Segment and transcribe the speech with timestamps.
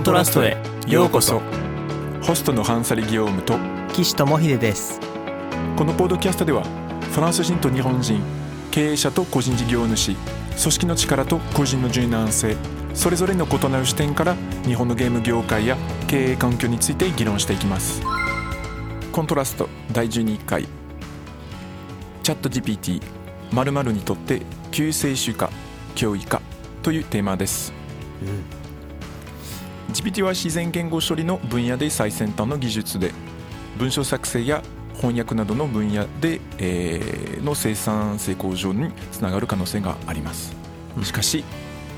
[0.00, 1.42] ントラストへようこそ。
[2.22, 3.58] ホストのハンサリ・ギオームと
[3.92, 4.98] 岸智秀です。
[5.76, 6.62] このポッドキャストでは
[7.12, 8.22] フランス人と日本人
[8.70, 12.56] 経営者と個人事業主組織の力と個人の柔軟性
[12.94, 15.76] それぞれの異なる視点から日本のゲーム業界や
[16.08, 18.00] 経営環境について議論していきます。
[19.12, 20.66] コントラスト第12回。
[22.22, 23.02] チャット GPT
[23.52, 24.40] 〇〇にとって
[24.70, 25.50] 救世主か
[25.94, 26.40] 脅威か
[26.82, 27.74] というテーマです、
[29.90, 33.12] GPT は自然言語処理の分野で最先端の技術で
[33.76, 34.62] 文章作成や
[34.94, 40.54] 翻訳などの分野で、えーの生産性向上につながる可能性があります。
[41.02, 41.42] しかし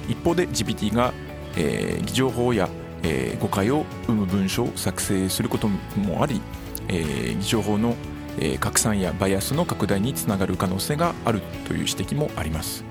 [0.08, 1.12] 一方で GPT が、
[1.56, 2.68] えー情報や、
[3.02, 6.40] えー誤解を生む文章を作成することもあり、
[6.88, 7.96] えー情報の、
[8.38, 12.84] えー拡散やバイアスの拡大につながる可能性があるという指摘もあります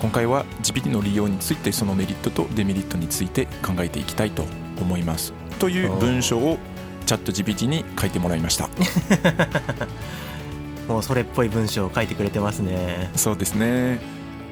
[0.00, 4.44] 今回は GPT の利用についてそのメリットとデメリットについて考えていきたいと
[4.80, 5.34] 思います。
[5.58, 6.58] という文章を
[7.04, 8.68] チャット GPT に書いてもらいました。
[10.88, 13.10] もうそれっぽい文章を書いてくれてますね。
[13.14, 14.00] そうですね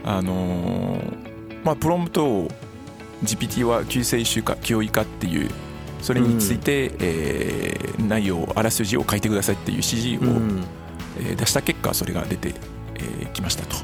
[0.04, 1.28] あのー
[1.64, 2.48] まあプロンプトを
[3.24, 5.50] GPT は救世主か脅威かっていう
[6.00, 10.64] それについて、えー内容あらすじを書いてくださいっていう指示を、うん。
[11.18, 12.54] えー出した結果それが出てき、
[12.96, 13.76] えーきましたと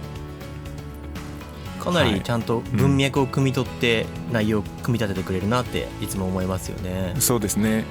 [1.84, 2.14] かなはい。
[2.14, 7.14] りちゃんと文脈を汲み取って内容を組み立ててくれるなっていつも思いますよね。
[7.18, 7.84] そうですね。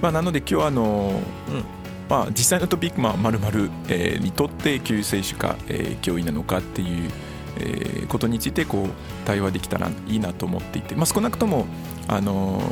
[0.00, 1.22] まあなので今日はあのーうん。
[2.08, 7.10] まあ、実際のトピック、まあ、まるまるえーにとって救世主か、えー脅威なのかっていう、
[7.58, 8.88] えーことについてこう
[9.26, 11.66] 対話できたらいいなと思っていて、まあ、少なくとも、
[12.06, 12.62] あの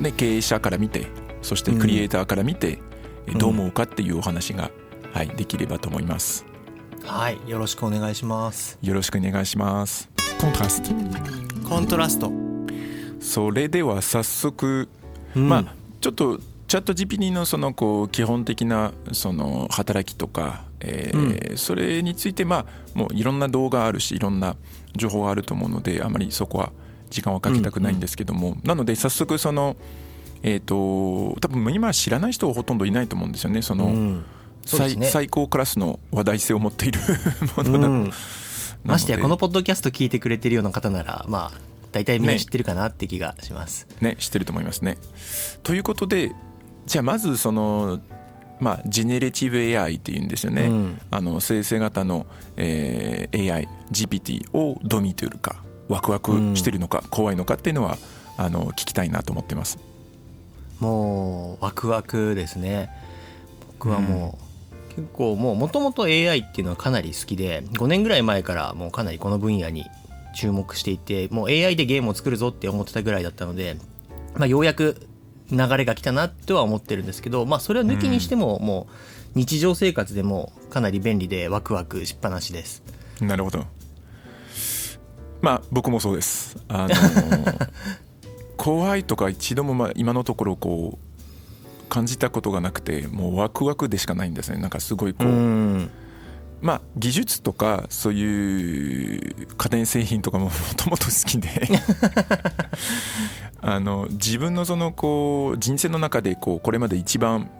[0.00, 1.06] ーね、経営者から見て
[1.40, 2.78] そしてクリエイターから見て、
[3.26, 4.70] えーどう思うかっていうお話が、
[5.14, 6.44] はい、できればと思います
[7.04, 8.78] はいよろしくお願いします。
[8.82, 10.08] よろしくお願いします。
[10.40, 10.90] コントラスト
[11.68, 12.32] コントラスト、
[13.20, 14.88] それでは早速
[15.34, 15.48] うん。
[15.48, 24.56] まあちょっとチャット GPT のそのこう基本的なその働きとか、えーそれについてまあもういろんな動画あるしいろんな
[24.96, 26.72] 情報があると思うのであまりそこは
[27.10, 29.76] 時間はかけたくないんですけども、なので早速その
[30.42, 30.74] えっ、と
[31.40, 34.22] 多分今知らない人はほとんどいないと思うんですよねその、
[34.64, 35.06] 最ね。
[35.06, 37.00] 最高クラスの話題性を持っている
[37.56, 38.12] ものだ、うん。
[38.84, 41.60] ましてやこのポッドキャスト聞いてくれてるような方ならまあ
[41.92, 42.40] 大体みんなね。
[42.40, 44.98] 知ってるかなって気がします、ね知ってると思いますね。
[45.62, 46.32] ということで
[46.86, 48.00] じゃあまずその
[48.60, 51.00] まあジェネレティブ AI っていうんですよね、うん。
[51.10, 57.98] あの生成型の、えー AI GPT をどう見ているかワクワクしてるのか、怖いのかっていうのは
[58.36, 59.78] あの聞きたいなと思ってます。
[60.80, 62.90] もうワクワクですね。
[63.68, 64.44] 僕はもう、
[64.94, 69.86] 結構もうもともと AI っていうのはかなり好きで5年ぐらい前からもうかなりこの分野に
[70.34, 73.76] 注目していてもう AI でゲームを作るぞって思ってたぐらいだったので、
[74.34, 75.06] まあ、ようやく
[75.50, 82.82] 流れが来たなとは思ってるんですけど、まあ、それを抜きにしてももう日常生活でもかなり便利でワクワクしっぱなしです
[83.20, 83.64] なるほど。
[85.40, 86.56] まあ僕もそうです。
[86.68, 86.94] あの
[88.56, 91.11] 怖いとか一度もまあ今のところこう
[91.92, 94.56] 感じたことがなくてもうワクワクでしかないんですね。
[94.56, 95.90] なんかすごいこう、ん。
[96.62, 101.68] まあ技術とかそういう家電製品とかも もともと好きで
[103.60, 107.50] あの自分のそのこう人生の中でこうこれまで一番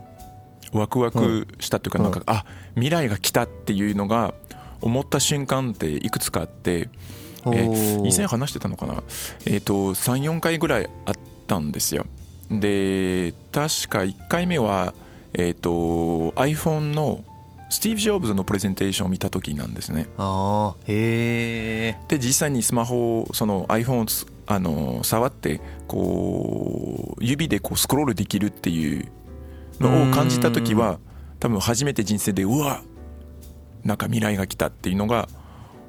[0.73, 2.05] ワクワクしたというかうん。
[2.05, 4.33] なんか、あ未来が来たっていうのが
[4.81, 6.89] 思った瞬間っていくつかあって、
[7.45, 8.11] えおー。
[8.11, 9.03] 以前話してたのかな、
[9.45, 11.15] えー、と34回ぐらいあっ
[11.47, 12.07] たんですよ
[12.61, 14.95] で確か1回目は、
[15.33, 17.25] えー、と iPhone の
[17.71, 20.07] スティーブ・ジョブズのプレゼンテーションを見た時なんですね。
[20.19, 29.09] あーへえで実際にスマホをその iPhone をつあの触ってこう指でこうスクロールできるっていう
[29.81, 30.99] のを感じた時は
[31.41, 32.83] 多分初めて人生でうわ
[33.85, 35.29] なんか未来が来たっていうのが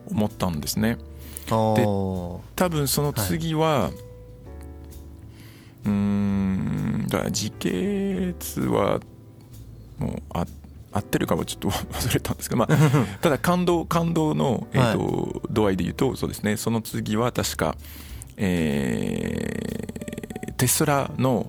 [0.10, 0.98] 思ったんですね。
[1.52, 3.92] お多分その次は、
[5.86, 9.00] うーんだから時系列は
[9.98, 10.46] もうあ
[10.92, 12.78] 合ってるかはちょっと忘れたんですけど、まあ、
[13.22, 16.58] ただ感動感動の、えーと度合いで言うとそうですね。
[16.58, 17.76] その次は確か、
[18.38, 19.84] えー
[20.64, 21.48] テスラの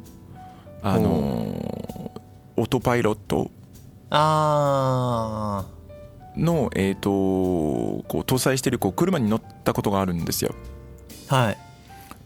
[0.83, 1.09] あの
[2.57, 3.49] オートパイロット
[4.11, 5.65] あ
[6.37, 7.11] の、えー、と
[8.09, 10.53] こう搭載しているこう車に乗ったことがあるんですよ。
[11.29, 11.59] あはい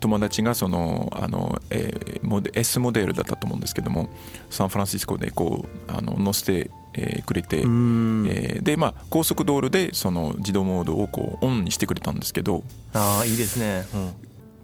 [0.01, 4.11] 友達がそのあの、えーモデ S モデルだったと思うんですけども
[4.51, 8.27] サンフランシスコでこうあの乗せて、えーくれて、うん。
[8.29, 13.87] えーでまあ高速道路でその自動モードをこうオンにしてくれたんですけど、ああいいですね、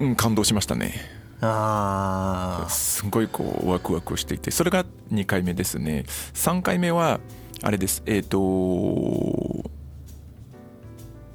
[0.01, 0.95] うん、うん、感動しましたね。
[1.41, 6.05] ああすごいこうワクワクしていてそれが2回目ですね。
[6.35, 7.21] 3回目は
[7.63, 8.03] あれです。
[8.07, 8.39] えっ、と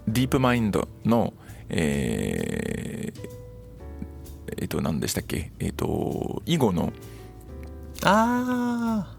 [0.08, 1.34] ディープマインドの
[1.70, 3.39] えー
[4.62, 5.52] えっ、と何でしたっけ？
[5.60, 6.94] えっ、と囲碁の。
[8.04, 9.16] あ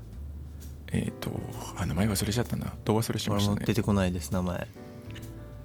[0.93, 1.31] えっ、と
[1.77, 2.73] あ名前忘れちゃったな。
[2.85, 3.61] どう忘れしましたね。
[3.61, 4.59] も出てこないです名前。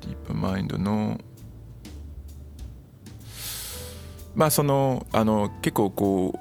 [0.01, 1.19] ディープマインドの。
[4.35, 6.39] まあそのあの結構こう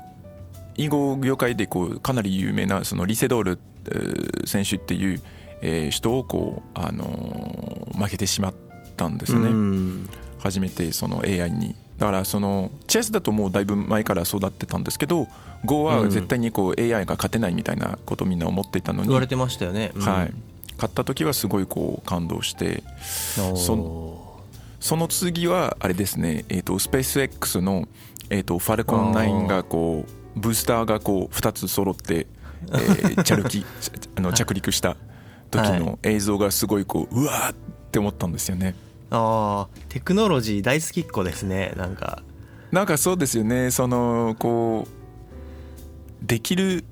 [0.76, 5.22] 囲碁業界でこうかなり有名なそのリセドールえー選手っていう、
[5.60, 8.54] えー人をこうあのー負けてしまっ
[8.96, 10.08] たんですね、うん。
[10.40, 15.28] 初めてその AI にだからそのチェスだともうだいぶ前から育ってたんですけど
[15.64, 20.02] Go は絶対にこう AI が勝てないみたいなことをみんな思っていたのに、言われてましたよね、うん。
[20.02, 20.32] はい、
[20.74, 22.82] 勝った時はすごいこう感動して
[24.80, 27.88] その次はあれですね、えー、とスペース X の、
[28.28, 32.26] えー、とファルコン9がこうブースターがこう2つ揃って、
[32.66, 33.66] えー 着陸
[34.16, 34.96] あの着陸した
[35.50, 37.54] 時の映像がすごいこううわーっ
[37.92, 38.74] て思ったんですよね。
[39.16, 42.22] ああテクノロジー大好きっ子ですねなんか。
[42.72, 43.70] なんかそうですよね。
[43.70, 46.84] そのこうできる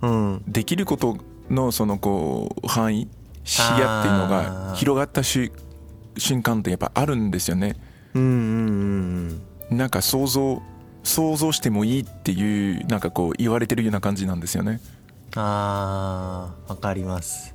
[0.00, 0.42] うん。
[0.46, 1.18] できること
[1.50, 3.08] のそのこう範囲
[3.42, 3.84] 視野っていう
[4.14, 4.74] のあがー。
[4.76, 5.50] 広がったし
[6.16, 7.74] 瞬間ってやっぱあるんですよね。
[8.14, 9.40] うんうん
[9.70, 9.76] うん。
[9.76, 10.62] なんか想像
[11.02, 14.80] 想像してもいいっていうなんかこう言われてるような感じなんですよね。
[15.34, 17.54] あーわかります。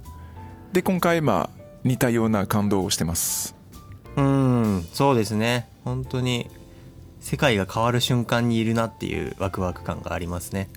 [0.74, 3.56] で今回まあ似たような感動をしてます
[4.15, 5.68] うんそうですね。
[5.83, 6.50] 本当に
[7.19, 10.69] 世界が変わる瞬間にいるなっていうワクワク感がありますね。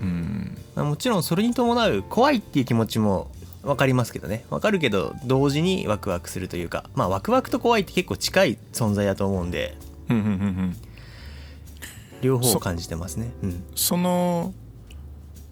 [0.00, 3.30] うんまあもちろんそれに伴う怖いっていう気持ちも
[3.62, 4.44] 分かりますけどね。
[4.50, 9.76] 分かるけど同時にワクワクするというかまあワクワクと怖いって結構近い存在だと思うんで
[12.22, 13.30] 両方を感じてますね。
[13.42, 14.54] うんその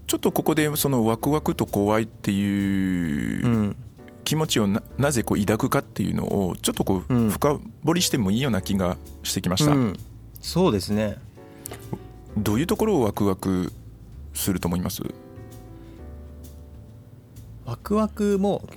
[0.06, 3.76] ちょっとここでそのワクワクと怖いっていううん
[4.24, 7.30] 気持ちをななぜこう抱くかっていうのをちょっとこううん。
[7.30, 9.96] 深掘りしてもいいような気がしてきました、うん。
[10.40, 11.16] そうですね。
[12.36, 13.72] どういうところをワクワク
[14.32, 15.02] すると思います？
[17.64, 18.68] ワクワクも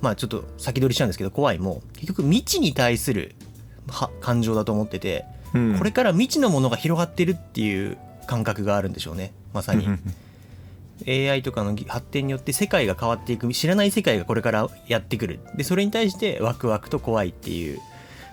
[0.00, 3.34] まあちょっと先取りしちゃうんですけど怖いも結局未知に対する
[3.88, 5.78] は感情だと思っててうん。
[5.78, 9.32] これから未知のものが広がってるっていう感覚があるんでしょうね。
[9.52, 9.84] まさに。
[9.84, 10.14] うんうん
[11.06, 15.40] AI とかのぎ発展によって世界が変わっていく知らない世界がこれからやってくる。
[15.56, 17.80] でそれに対してワクワクと怖いっていう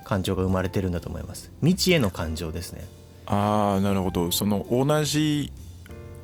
[0.05, 1.51] 感情が生まれてるんだと思います。
[1.61, 2.85] 未知への感情ですね。
[3.25, 4.31] ああなるほど。
[4.31, 5.51] その同じ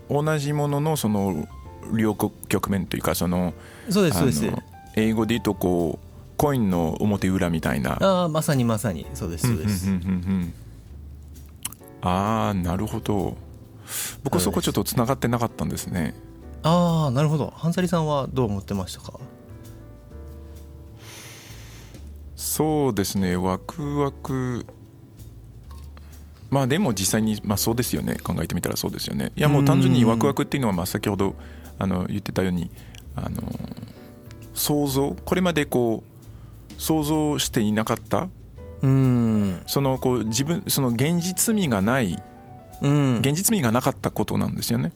[0.10, 1.48] 同じもののその
[1.94, 3.54] 両局面というかその
[3.90, 4.52] そうですそうです。
[4.96, 6.08] 英語で言うとこう
[6.38, 7.98] コインの表裏みたいな。
[8.02, 9.08] ああまさにまさに。
[9.16, 9.90] そうですそうです。
[12.02, 13.36] ああなるほど。
[14.24, 16.14] 僕そこちょっとつながってなかったんですね
[16.64, 17.54] ああなるほど。
[17.56, 19.20] ハンサリさんはどう思ってましたか？
[22.36, 23.36] そうですね。
[23.36, 24.66] ワクワク。
[26.50, 28.18] まあでも実際に、まあ、そうですよね。
[28.24, 29.32] 考えてみたらそうですよね。
[29.36, 31.36] いやもう単純にワクワクっていうのはまあ先ほど
[31.78, 32.72] あの言ってたように
[33.16, 33.42] あの
[34.54, 38.30] 想像これまでこう想像していなかった。
[38.82, 39.62] うん。
[39.68, 42.22] そのこう自分その現実味がない。
[42.82, 43.18] うん。
[43.20, 44.92] 現実味がなかったことなんですよね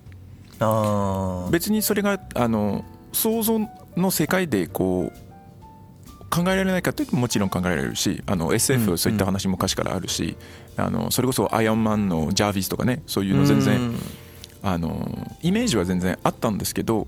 [1.51, 3.59] 別にそれがあの想像
[3.97, 10.37] の世界でこう考えられないかっていうともちろん考えられるしあのうん SF そういった話も昔からあるし、
[10.77, 13.95] あのそれこそアイアンマンのジャービスとかねそういうの全然、うん。
[14.63, 17.07] あのイメージは全然あったんですけど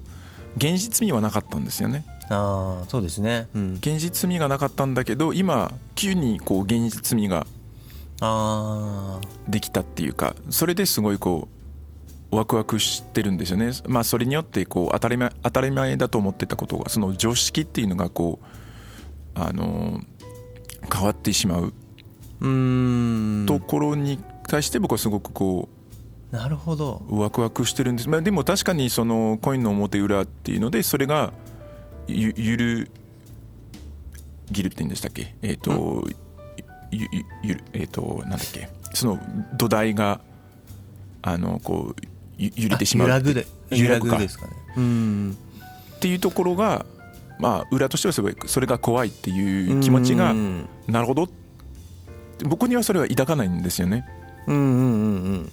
[0.57, 2.03] 現実味はなかったんですよね。
[2.29, 3.47] ああそうですね。
[3.53, 3.73] うん。
[3.75, 7.45] 現実味がなかったんだけど今急にこう現実味が
[9.47, 11.62] できたっていうかそれですごいこう
[12.35, 13.71] ワクワクしてるんですよね。
[13.87, 18.39] まあそれによってこう当たり前当たり前だと思ってたことがその常識っていうのがこ
[19.35, 20.01] うあの
[20.93, 21.73] 変わってしまう
[22.41, 23.45] うーん。
[23.45, 25.69] ところに対して僕はすごくこ
[26.31, 27.03] なるほど。
[27.09, 31.31] うワクワクしてるんです、まあ、でも確かにそのコインの表裏っていうのでそれが
[32.07, 32.91] ゆゆる
[34.51, 35.35] ギルって言うんでしたっけ？
[35.41, 36.07] えっ、と
[36.91, 38.67] ゆゆゆるえっ、となんだっけ？
[38.93, 39.19] その
[39.57, 40.19] 土台が
[41.21, 43.07] あのこうゆ揺れてしまう。
[43.07, 43.47] あ揺らぐで。
[43.71, 44.53] 揺らぐですかね。
[44.77, 45.37] うん。
[45.95, 46.85] っていうところが
[47.39, 50.67] まあ裏としてはすごいそれが怖いっていう気持ちがうん。
[50.87, 51.29] なるほど。
[52.45, 54.05] 僕にはそれは抱かないんですよね。
[54.47, 55.51] うんうんうんうん。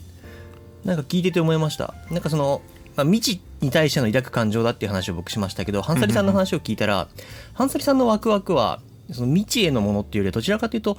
[0.84, 1.94] なんか聞いてて思いました。
[2.10, 2.62] なんかその、
[2.96, 7.08] まあ、未知に対しての抱く感情だっていう話を僕しましたけどハンサリさんの話を聞いたら
[7.52, 8.80] ハンサリさんのワクワクは
[9.12, 10.96] その未知へのものっていうよりはどちらかというと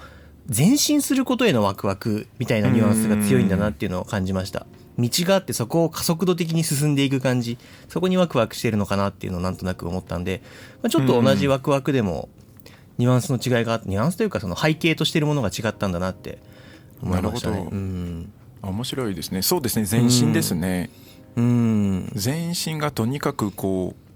[0.55, 4.65] 前進することへのワクワクみたいなニュアンスが強いんだなっていうのを感じました
[4.99, 7.57] 道があってそこを加速度的に進んでいく感じ。
[7.89, 10.41] そこにワクワクしてるのかなっていうのをなんとなく思ったんで、
[10.81, 12.29] まあ、ちょっと同じワクワクでも
[12.97, 16.39] ニュアンスの違いがニュアンスというかその背景としてるものが違ったんだなって
[17.01, 17.55] 思いましたね。
[17.55, 17.75] なるほど。
[17.77, 18.33] うん。
[18.61, 19.41] 面白いですね。
[19.41, 19.87] そうですね。
[19.89, 20.91] 前進ですね、
[21.35, 22.11] うん。
[22.23, 24.11] 前進がとにかくこう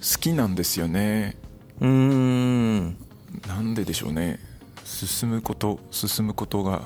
[0.00, 1.36] 好きなんですよね。
[1.80, 2.96] うん。
[3.46, 4.38] なんででしょうね。
[4.84, 6.82] 進むこと進むことが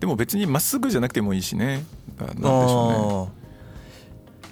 [0.00, 1.84] でも別にまっすぐじゃなくてもいいしね。
[2.18, 3.30] ななんでしょ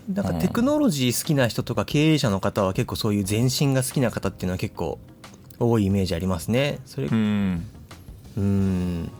[0.09, 0.15] あー。
[0.15, 5.01] なんかテクノロジー好きな人とか経営者の方は結構そういう前進が好きな方っていうのは結構
[5.59, 6.79] 多いイメージありますね。
[6.85, 7.67] それうねうん。
[8.37, 9.11] うん。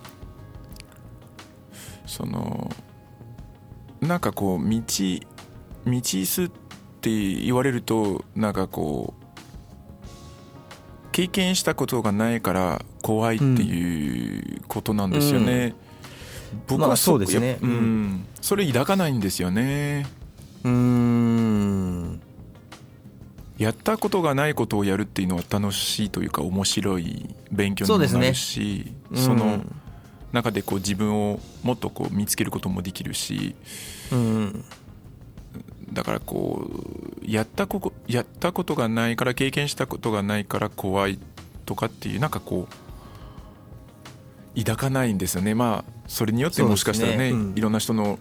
[2.07, 2.71] その
[4.01, 4.81] なんかこう道
[5.87, 6.51] 道すっ
[7.01, 9.27] て言われるとなんかこう
[11.13, 15.75] 経験したことがないから怖いっていうことなんですよね、
[16.67, 17.59] 僕まあはそうですね。
[17.63, 20.07] うん、それ抱かないんですよね。
[20.65, 22.21] うーん。
[23.59, 29.65] やったことがないことをやるっていうのは楽しいというか面白い勉強にもなるしそ,、の
[30.33, 33.57] 中でこう自分をもっとこう見つけることもできるし
[34.13, 34.65] うん
[35.91, 36.69] だからこ
[37.23, 41.19] うやったここやったことがないから経験したことがないから怖い
[41.65, 42.69] とかっていうなんかこ
[44.55, 45.55] う抱かないんですよね。
[45.55, 47.31] まあそれによってもしかしたらねね。
[47.31, 47.53] うん。
[47.57, 48.19] いろんな人の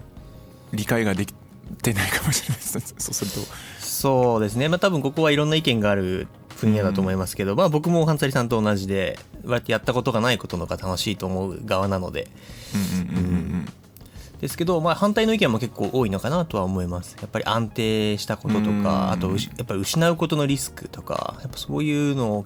[0.74, 1.34] 理解ができ
[1.82, 3.40] てないかもしれないですそうすると。
[3.80, 4.70] そうですね。
[4.70, 6.28] まあ多分ここはいろんな意見がある
[6.60, 12.28] 分野だと思いますけど、まあ僕もハンサリさんと同じで割とやったことがないことの方が楽しいと思う側なので。
[12.74, 13.66] うんうんうんうん
[14.42, 17.16] ですけど、まあ、反対の意見も結構多いのかなとは思います。
[17.22, 18.84] やっぱり安定したこととうん。
[18.84, 22.46] かあとやっぱり失うことのリスクとかやっぱそういうのを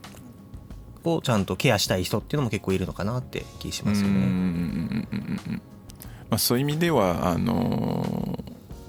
[1.04, 5.06] ちゃんとケアしたい人っていうのも結構いるのかなって気しますよね。
[6.30, 8.40] あ、そういう意味ではあの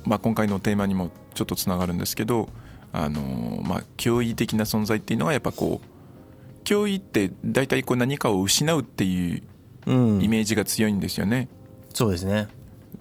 [0.04, 2.48] ーまあ、今回のテーマにもちょっとつながるんですけど、
[2.92, 9.42] あのーまあ、脅威的な存在っていうのはやっぱこう脅威って大体こう何かを失うっていう
[9.86, 11.48] うんイメージが強いんですよね。
[11.94, 12.48] そうですね。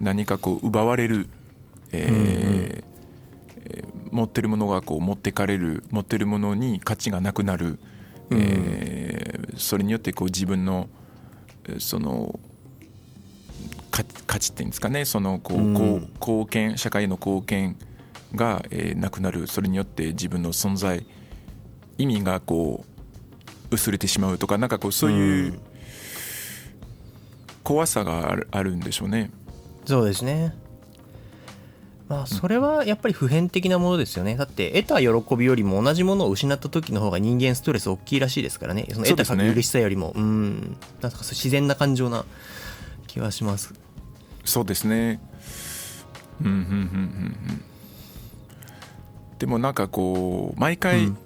[0.00, 1.28] 何かこう奪われる、
[1.92, 2.90] えーうんうんえー
[4.10, 7.78] 持ってるものがこう持ってかれる持ってるものに価値がなくなる、
[8.32, 10.88] えーそれによってこう自分の
[11.68, 12.38] えーその
[13.90, 15.04] 価価値っていうんですかね。
[15.04, 17.76] そのこう、貢献社会の貢献
[18.34, 19.46] が、えーなくなる。
[19.46, 21.04] それによって自分の存在
[21.98, 22.84] 意味がこ
[23.70, 25.60] う薄れてしまうとかなんかこうそういううん。
[27.62, 29.30] 怖さがあるあるんでしょうね。
[29.84, 30.54] そうですね。
[32.10, 34.36] まあそれはやっぱり普遍的なものですよね。
[34.36, 38.86] だって得た喜びよりも同じものを失った時の方が人間ストレス大きいらしいですからね。
[38.90, 40.12] その得たそうですね嬉しさよりも。
[40.16, 40.76] うん。
[41.00, 42.24] なんか自然な感情な
[43.06, 43.72] 気はします。
[44.44, 45.20] そうですね。
[46.42, 46.66] うんうんうんうん
[47.48, 47.62] うん。
[49.38, 51.16] でもなんかこう毎う回ん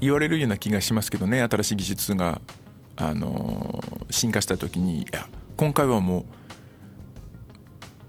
[0.00, 2.42] 言われるような気がしますけどね、新しい技術が
[2.96, 6.24] あのー進化した時にいや今回はもう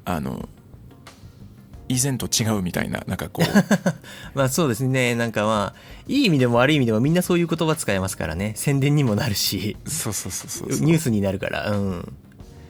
[0.04, 0.50] あの
[1.88, 3.46] 以前と違うみたいななんかこう
[4.38, 5.16] まあそうですね。
[5.16, 8.54] なんかまあ、いい意味でも悪い意味でもみんなそういう言葉使えますからね。
[8.56, 11.72] 宣伝にもなるし、そうそうそうそうニュースになるから。
[11.72, 12.14] うん。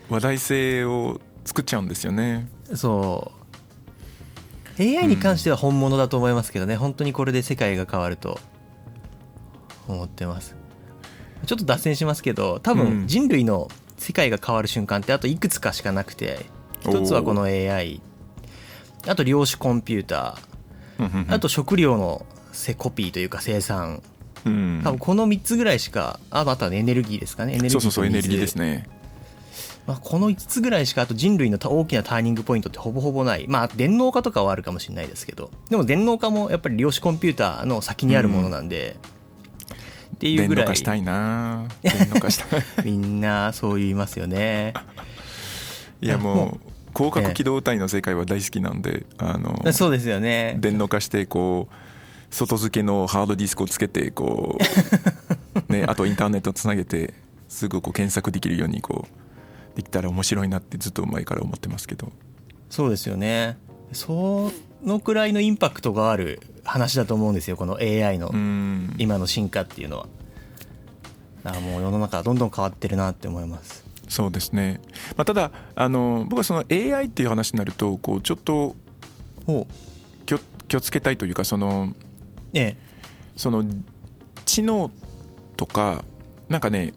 [0.09, 2.47] 話題性を作っちゃうんですよね。
[2.73, 3.31] そ
[4.79, 4.81] う。
[4.81, 6.75] AI に関しては本物だと思いますけどね。
[6.75, 8.39] 本当にこれで世界が変わると
[9.87, 10.55] 思ってます。
[11.45, 16.45] ちょっと脱線しますけど、多うん分人類の世界が変わる瞬間ってあといくつかしかなくて、
[16.81, 18.01] 一つはこの AI、
[19.07, 24.01] あと量子コンピューター、あと食料のせコピーというか生産、
[24.45, 27.53] うん、多分この3つぐらいしか、ああとはエネルギーですかね。
[27.53, 28.65] エネルギーそうそうそうエネルギーですね。
[28.65, 28.89] ね。
[29.87, 33.45] まあ、この5つぐらいしかあと人類の大きなターニングポイントってほぼほぼない。
[33.47, 35.51] まあ電脳化とかはあるかもしれないですけど。
[35.69, 38.97] でも電脳化もやっぱり量子コンピューターの先にあるものなんで、
[40.15, 40.65] っていう電ぐらい。
[40.65, 41.67] 動化したいな。
[41.83, 42.63] 電動化したい。
[42.83, 44.73] みんなそう言いますよね。
[46.01, 50.57] いやももう広角機動隊の世界は大好きなんで、あのそうですよね。
[50.59, 51.73] 電脳化してこう
[52.33, 54.57] 外付けのハードディスクをつけてこ
[55.69, 57.13] う、 ね、あとインターネットつなげて
[57.49, 62.11] すぐこう検索できるようにこうできたら面白いなってずっと前から思ってますけど。
[62.69, 63.57] そうですよね。
[63.91, 64.51] そ
[64.83, 68.95] のくらいのインパクトがある話だと思うんですよこの AI のうん。
[68.97, 70.07] 今の進化っていうのは。
[71.43, 74.81] だからもう世の中はどんどん変わってるなって思いますそうですね、
[75.17, 78.75] まあ、ただあの僕はその AI っていう話になるとこうちょっと
[79.45, 79.67] ほ
[80.25, 81.95] 気を気をつけたいというかそのう
[82.53, 82.77] え。
[83.35, 83.65] その
[84.45, 84.91] 知能
[85.57, 86.05] とか
[86.47, 86.93] なんかね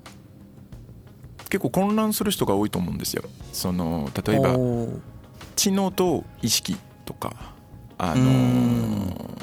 [1.48, 3.24] 結構混乱する人が多いと思うんですよ。
[3.52, 4.56] その例えば
[5.56, 7.54] 知能と意識とか
[7.96, 9.38] あうのん。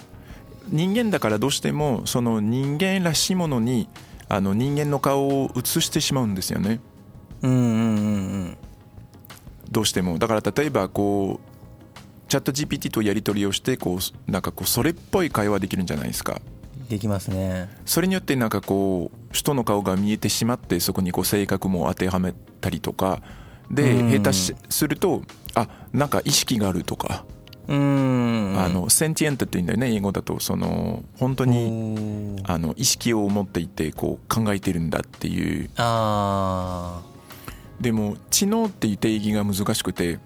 [0.70, 3.88] 人間だからどうしてもその人間らしいものに
[4.30, 6.80] あの人間の顔を映してしまうんですよね
[7.48, 7.98] うんうんう
[8.50, 8.58] ん。
[9.72, 10.20] どうしても。
[10.20, 16.42] だから例えばこうチャット GPT とやり取りをしてこうなんかこうそれっぽい会話できるんじゃないですか。
[16.50, 16.56] うん
[16.90, 17.70] できますね。
[17.86, 23.22] それによってなんかこう人の顔が見えてしまってそこにこう性格も当てはめたりとか。
[23.72, 24.12] でうん。
[24.12, 25.24] 下手しすると
[25.56, 27.26] あなんか意識があるとか、
[27.68, 28.56] うん。
[28.58, 30.40] あのセンティエントって言うんだよね英語だと。
[30.40, 35.70] その本当ににあの意識を持っていてこう考えてるんだっていう。
[35.78, 37.02] あ
[37.80, 40.20] でも知能っていう定義が難しくて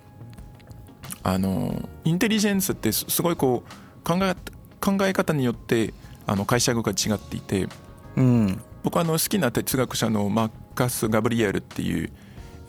[1.23, 4.35] あのインテリジェンスってすすごいこう考え
[4.79, 5.93] 考え方によって
[6.25, 7.69] あの解釈が違っていてー
[8.17, 8.61] うん。
[8.83, 12.11] 僕はあの好きな哲学者のマーカス・ガブリエルっていう、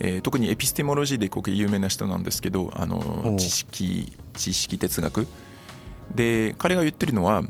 [0.01, 3.37] えー特にエピステモロジーでこう有名な人なんですけどあおのう。
[3.37, 5.27] 知識知識哲学。
[6.15, 7.43] で彼が言ってるのは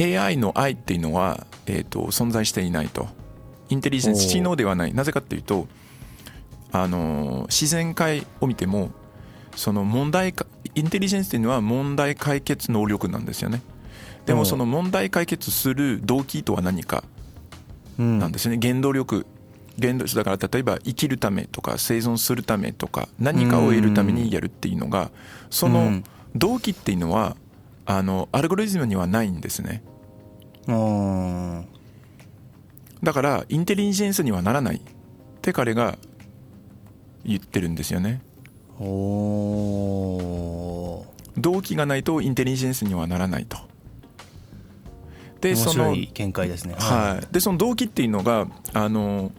[0.00, 3.06] AI の愛っていうのは、えー、と存在していないと。
[3.68, 4.94] インテリジェンス知能ではない。
[4.94, 5.68] なぜかっていうと
[6.74, 8.90] あの自然界を見ても
[9.54, 13.62] その問題かインテリジェンスっていうのは問題解決能力なんですよね。
[14.26, 17.04] でもその問題解決する動機とは何か
[17.96, 18.18] うん。
[18.18, 18.58] なんですよね。
[18.60, 19.24] 原動力。
[19.80, 25.12] 原動だから例えば生きるためとか生存するためとか何かを得るためにやるっていうのが
[25.50, 26.04] そうのん。
[26.34, 27.36] 動機っていうのは
[27.86, 29.84] あのアルゴリズムにはないんですね。
[30.66, 31.66] うん
[33.04, 34.76] だからインテリジェンスにはならない。
[34.78, 34.80] っ
[35.40, 35.98] て彼が
[37.24, 38.20] 言ってるんですよね。
[38.80, 41.40] おー。
[41.40, 43.58] 動機がないとインテリジェンスにはならないと。
[45.40, 46.74] で面その白い見解ですね。
[46.78, 49.30] はい、でその動機っていうのがあの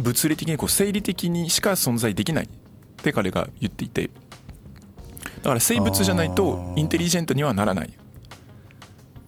[0.00, 2.48] 物理的にこう生理的にしか存在できないっ
[2.96, 4.10] て彼が言っていて。
[5.42, 7.92] だから生物じゃないとインテリジェントにはならない。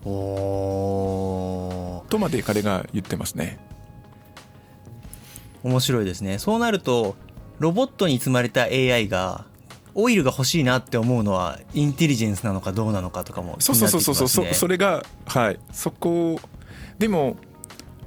[0.05, 2.11] おー。
[2.11, 3.59] とまで彼が言ってますね。
[5.63, 6.39] 面白いですね。
[6.39, 7.17] そうなると
[7.63, 9.45] ロボットに積まれた AI が
[9.95, 15.61] オイルが欲しいなって思うのはインテリジェンスなのかどうなのかとかも気そうそうそうそうそう、そそれがはい。
[15.73, 16.41] そこ
[16.99, 17.37] でも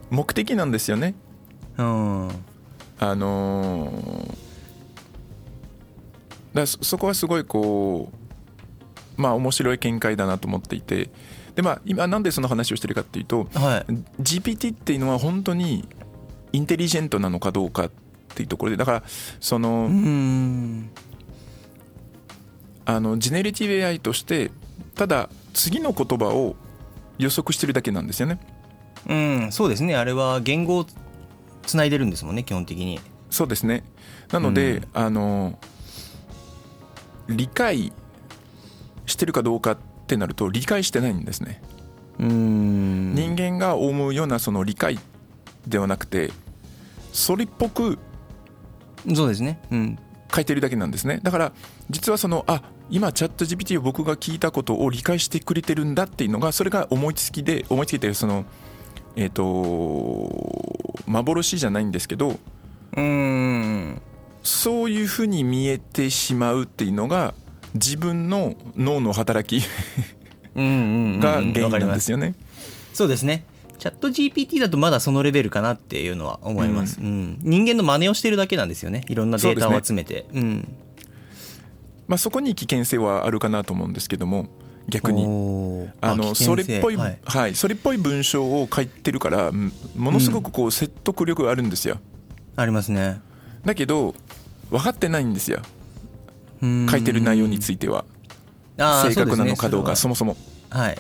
[0.10, 1.16] 目的なんですよね。
[1.78, 2.30] うん。
[3.00, 4.36] あのー
[6.54, 8.12] だそこはすごいこ
[9.18, 11.10] うまあ面白い見解だなと思っていて。
[11.56, 13.94] でまあ今なんでその話をしてるかっていうとはい。
[14.22, 15.88] GPT っていうのは本当に
[16.52, 17.92] インテリジェントなのかどうかっ
[18.36, 19.04] ていうところでだから
[19.40, 20.90] そのうん。
[22.88, 24.52] あのジェネリティブ AI として
[24.94, 26.56] ただ次の言葉を
[27.18, 28.40] 予測してるだけなんですよね。
[29.08, 29.96] うんそうですね。
[29.96, 30.86] あれは言語を
[31.64, 33.00] つないでるんですもんね基本的に。
[33.30, 33.84] そうですね。
[34.32, 34.88] なので、うん。
[34.94, 35.60] あの
[37.28, 37.92] 理解
[39.06, 41.62] してるかどうかってなると理解してないんですね。
[42.20, 43.14] うん。
[43.16, 45.00] 人間が思うようなその理解
[45.68, 46.32] ではなくて
[47.12, 47.98] それっぽく
[49.14, 49.60] そうですね。
[49.72, 50.00] うん。
[50.34, 51.20] 書いてるだけなんですね。
[51.22, 51.52] だから
[51.90, 58.46] 実はそのあ今チャット GPT を僕が聞いたことを理解してくれてるんだっていうのがそれが思いつきで思いつきでその
[59.16, 62.40] えっ、と幻じゃないんですけど
[62.98, 64.02] うん。
[64.44, 67.34] そういうふうに見えてしまうっていうのが
[67.74, 69.66] 自分の脳の働き
[70.56, 72.36] が原因なんですよね。
[72.94, 73.44] そうですね
[73.78, 77.38] チャット GPT だとまだそのレベルかなっていうのは思います、うん。
[77.42, 79.06] 人間の真似をしてるだけなんですよね。
[79.08, 80.26] いろんなデータを集めて。
[80.34, 80.76] う,、ん。
[82.08, 84.48] まあそこに危険性はあるかなと思うんですけども
[84.88, 85.24] 逆に。
[86.02, 87.52] あのそれっぽい、ははい。
[87.52, 92.00] いそれっぽい文章を書いてるからうんものすごくこう説得力があるんですよ。
[92.56, 93.20] ありますね。
[93.66, 94.16] だけど
[94.70, 95.62] 分かってないんですよ。
[96.62, 96.88] うん。
[96.90, 98.06] 書いてる内容については。
[98.78, 100.38] 正確なのかどうかそそもそも。
[100.70, 100.98] はい。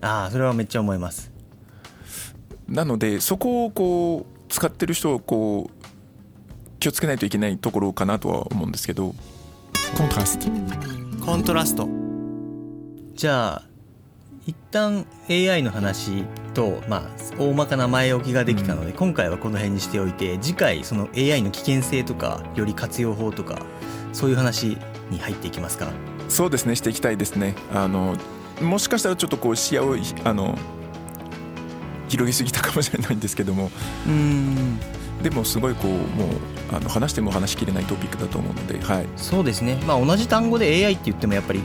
[0.00, 1.35] ああそれはめっちゃ思います
[2.68, 5.86] なのでそこをこう使ってる人をこう
[6.80, 9.14] 気をつけないといけないところかなとは思うんですけど。
[9.96, 10.46] コントラスト。
[11.24, 11.88] コントラスト。
[13.14, 13.62] じゃあ
[14.46, 16.24] 一旦 AI の話
[16.54, 23.58] と、まあ、大まかな前置きができたので、今回はこの辺にしておいて次回その AI の危険性とかより活用法とか
[24.12, 24.78] そういう話
[25.10, 25.88] に入っていきますか？
[26.28, 27.54] そうですねしていきたいですね。
[27.72, 28.16] あの
[28.60, 30.56] もしかしたらちょっとこう視野をあの
[32.08, 33.70] 広げすぎたかもしれないんですけども。
[34.06, 34.78] うん。
[35.22, 36.00] でもすごいこうもう
[36.72, 39.06] あの話しても話しきれないトピックだと思うのではい。
[39.16, 39.76] そうですね。
[39.86, 41.62] まあ同じ単語で AI って言ってもやっぱり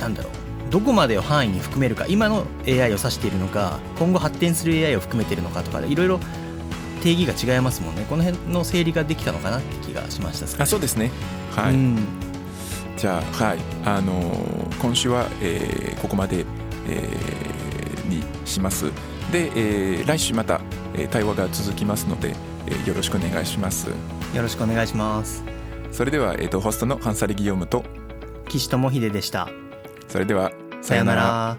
[0.00, 0.32] なんだろう。
[0.70, 6.18] どこまでを範囲に含めるか今の AI を指しているのか今後発展する AI を含めているのかとかでいろいろ
[7.04, 8.04] 定義が違いますもんね。
[8.08, 10.62] この辺の整理ができたのかなって気がしました。
[10.62, 11.10] あそうですね。
[11.54, 11.98] はい、うん。
[12.96, 13.58] じゃあはい。
[13.84, 16.44] あのー今週は、えーここまで、
[16.88, 18.86] えーにします
[19.32, 20.60] で、えー来週また、
[20.94, 22.34] えー対話が続きますので、
[22.66, 23.88] えーよろしくお願いします。
[23.88, 23.94] よ
[24.42, 25.44] ろしくお願いします。
[25.92, 27.84] それでは、えー、とホストのハンサリ・ギヨムと
[28.48, 29.48] 岸智秀でした。
[30.08, 31.58] それではさよなら